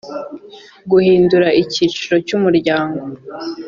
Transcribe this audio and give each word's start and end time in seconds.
guhindura 0.91 1.47
icyicaro 1.61 2.17
cy 2.27 2.33
umuryango 2.37 3.03